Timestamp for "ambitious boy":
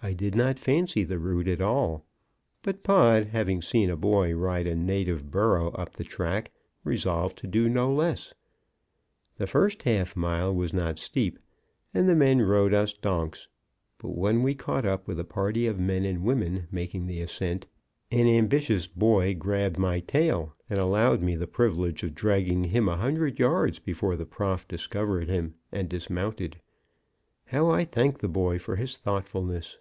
18.28-19.34